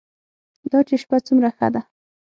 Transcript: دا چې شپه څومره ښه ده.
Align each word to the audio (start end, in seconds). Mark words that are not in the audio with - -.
دا 0.71 0.79
چې 0.87 0.95
شپه 1.01 1.17
څومره 1.27 1.49
ښه 1.57 1.67
ده. 1.73 1.81